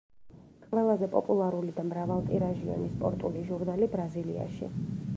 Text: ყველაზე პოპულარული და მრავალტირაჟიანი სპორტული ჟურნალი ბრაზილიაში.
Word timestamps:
ყველაზე 0.71 1.09
პოპულარული 1.15 1.75
და 1.77 1.85
მრავალტირაჟიანი 1.91 2.91
სპორტული 2.97 3.47
ჟურნალი 3.51 3.95
ბრაზილიაში. 3.97 4.77